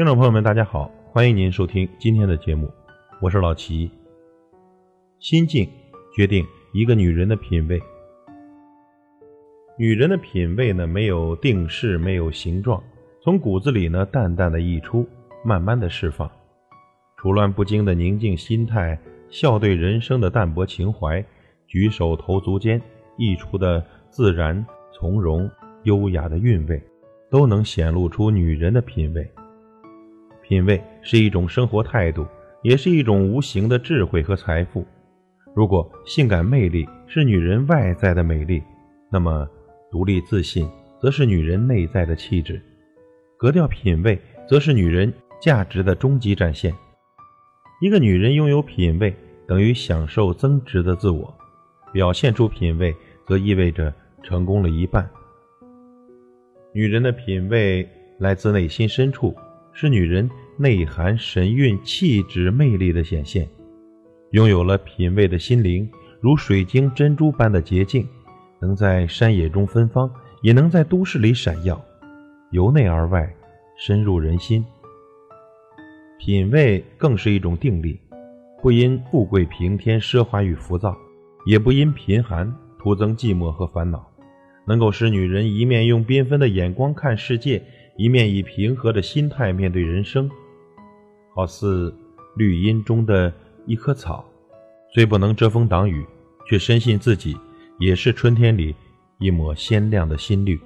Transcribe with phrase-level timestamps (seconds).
[0.00, 2.72] 听众朋友们，大家好，欢迎您收听今天的节目，
[3.20, 3.90] 我是老齐。
[5.18, 5.68] 心境
[6.16, 6.42] 决定
[6.72, 7.78] 一个女人的品味。
[9.76, 12.82] 女人的品味呢，没有定式，没有形状，
[13.22, 15.06] 从骨子里呢，淡淡的溢出，
[15.44, 16.30] 慢慢的释放。
[17.18, 21.22] 处乱不惊的宁静心态，笑对人生的淡泊情怀，
[21.66, 22.80] 举手投足间
[23.18, 24.64] 溢出的自然
[24.94, 25.46] 从容、
[25.82, 26.82] 优雅的韵味，
[27.28, 29.30] 都能显露出女人的品味。
[30.50, 32.26] 品味是一种生活态度，
[32.62, 34.84] 也是一种无形的智慧和财富。
[35.54, 38.60] 如果性感魅力是女人外在的美丽，
[39.12, 39.48] 那么
[39.92, 40.68] 独立自信
[41.00, 42.60] 则是女人内在的气质。
[43.38, 46.74] 格调品味则是女人价值的终极展现。
[47.80, 49.14] 一个女人拥有品味，
[49.46, 51.32] 等于享受增值的自我。
[51.92, 52.92] 表现出品味，
[53.24, 55.08] 则意味着成功了一半。
[56.74, 57.88] 女人的品味
[58.18, 59.32] 来自内心深处。
[59.72, 63.48] 是女人内涵神韵、气质、魅力的显现。
[64.32, 65.88] 拥有了品味的心灵，
[66.20, 68.06] 如水晶珍珠般的洁净，
[68.60, 70.10] 能在山野中芬芳，
[70.42, 71.82] 也能在都市里闪耀，
[72.50, 73.28] 由内而外，
[73.78, 74.64] 深入人心。
[76.18, 77.98] 品味更是一种定力，
[78.62, 80.94] 不因富贵平添奢华与浮躁，
[81.46, 84.06] 也不因贫寒徒增寂寞和烦恼，
[84.66, 87.62] 能够使女人一面用缤纷的眼光看世界。
[88.00, 90.26] 一面以平和的心态面对人生，
[91.34, 91.94] 好似
[92.34, 93.30] 绿荫中的
[93.66, 94.24] 一棵草，
[94.94, 96.02] 虽不能遮风挡雨，
[96.48, 97.36] 却深信自己
[97.78, 98.74] 也是春天里
[99.18, 100.58] 一抹鲜亮的新绿。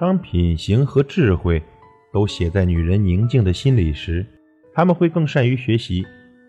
[0.00, 1.62] 当品行和智慧
[2.10, 4.24] 都写在女人宁静的心里时，
[4.72, 6.02] 她们会更善于学习，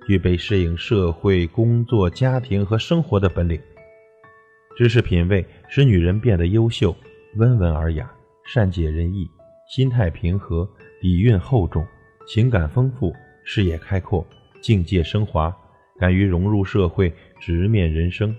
[0.08, 3.60] 具备适应社会、工作、家庭和生活的本领。
[4.78, 6.96] 知识品味使女人变得优秀、
[7.36, 8.10] 温文尔雅。
[8.46, 9.30] 善解人意，
[9.68, 10.70] 心态平和，
[11.02, 11.86] 底蕴厚重，
[12.28, 14.26] 情感丰富，视野开阔，
[14.62, 15.56] 境界升华，
[15.98, 18.36] 敢于融入社会，直面人生。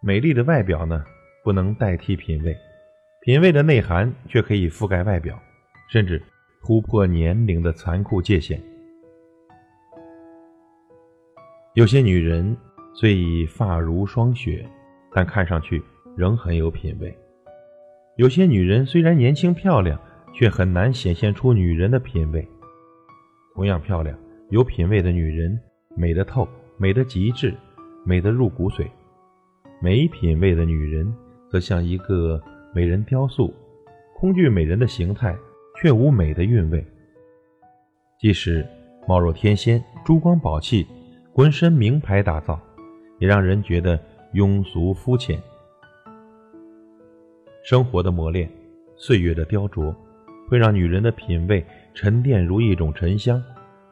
[0.00, 1.04] 美丽的外表呢，
[1.42, 2.56] 不能代替品味，
[3.20, 5.38] 品味的内涵却可以覆盖外表，
[5.90, 6.22] 甚至
[6.62, 8.60] 突破年龄的残酷界限。
[11.74, 12.56] 有些女人
[12.94, 14.66] 虽已发如霜雪，
[15.12, 15.82] 但看上去
[16.16, 17.14] 仍很有品味。
[18.16, 19.98] 有些女人虽然年轻漂亮，
[20.32, 22.46] 却很难显现出女人的品味。
[23.54, 24.16] 同样漂亮、
[24.50, 25.58] 有品味的女人，
[25.96, 27.52] 美得透，美得极致，
[28.04, 28.86] 美得入骨髓；
[29.82, 31.12] 没品味的女人，
[31.50, 32.40] 则像一个
[32.72, 33.52] 美人雕塑，
[34.14, 35.36] 空具美人的形态，
[35.80, 36.86] 却无美的韵味。
[38.20, 38.64] 即使
[39.08, 40.86] 貌若天仙、珠光宝气、
[41.32, 42.60] 浑身名牌打造，
[43.18, 43.98] 也让人觉得
[44.34, 45.36] 庸俗肤浅。
[47.64, 48.46] 生活的磨练，
[48.94, 49.90] 岁月的雕琢，
[50.46, 51.64] 会让女人的品味
[51.94, 53.42] 沉淀如一种沉香，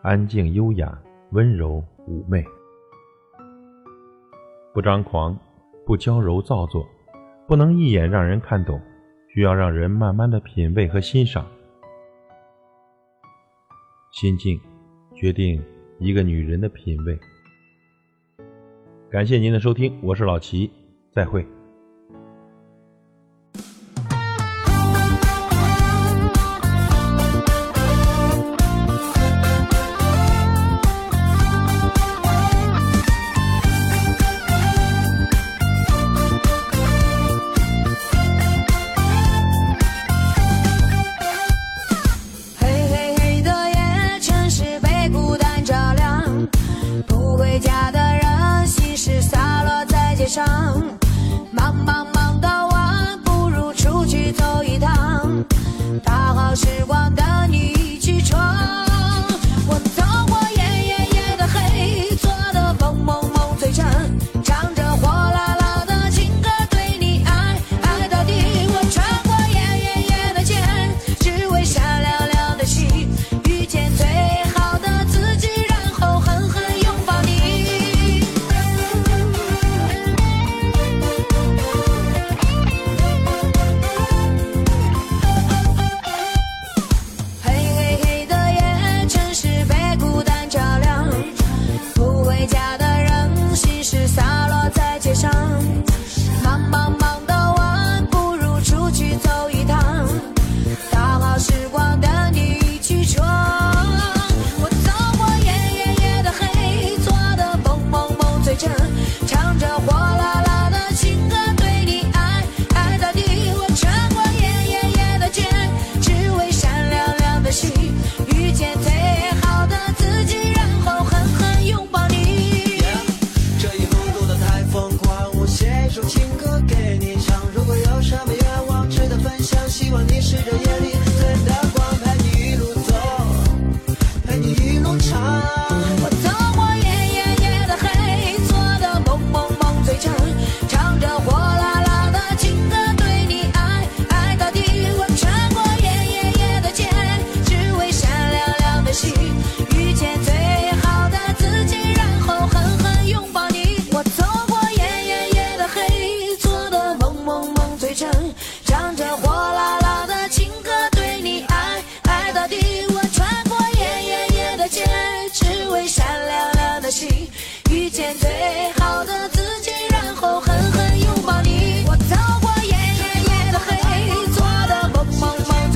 [0.02, 0.96] 安静优雅，
[1.30, 2.44] 温柔妩媚，
[4.74, 5.34] 不张狂，
[5.86, 6.86] 不娇柔造作，
[7.48, 8.78] 不能一眼让人看懂，
[9.32, 11.46] 需要让人慢慢的品味和欣赏。
[14.10, 14.60] 心境
[15.14, 15.64] 决定
[15.98, 17.18] 一个女人的品味。
[19.08, 20.70] 感谢您的收听，我是老齐，
[21.10, 21.42] 再会。
[50.32, 50.46] 上
[51.50, 55.44] 忙忙忙到晚不如出去走一趟。
[56.02, 56.91] 大好时光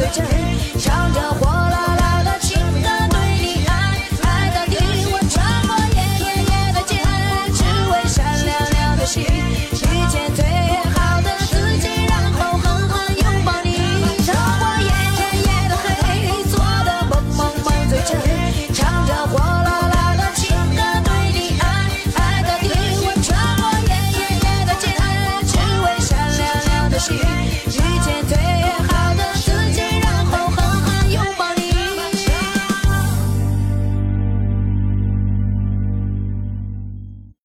[0.06, 1.45] 梦梦最真，唱着